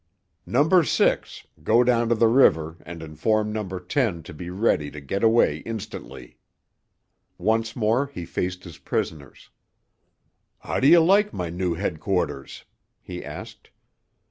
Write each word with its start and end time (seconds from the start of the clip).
"Number 0.47 0.83
Six, 0.83 1.45
go 1.63 1.83
down 1.83 2.09
to 2.09 2.15
the 2.15 2.25
river 2.27 2.77
and 2.87 3.03
inform 3.03 3.53
Number 3.53 3.79
Ten 3.79 4.23
to 4.23 4.33
be 4.33 4.49
ready 4.49 4.89
to 4.89 4.99
get 4.99 5.23
away 5.23 5.57
instantly." 5.57 6.39
Once 7.37 7.75
more 7.75 8.07
he 8.07 8.25
faced 8.25 8.63
his 8.63 8.79
prisoners. 8.79 9.51
"How 10.57 10.79
do 10.79 10.87
you 10.87 11.01
like 11.01 11.33
my 11.33 11.51
new 11.51 11.75
headquarters?" 11.75 12.65
he 12.99 13.23
asked. 13.23 13.69